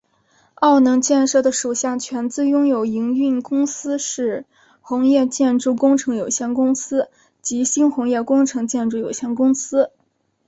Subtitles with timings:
[0.55, 4.47] 澳能建设的属下全资拥有营运公司是
[4.81, 7.09] 鸿业建筑工程有限公司
[7.43, 9.91] 及新鸿业工程建筑有限公司。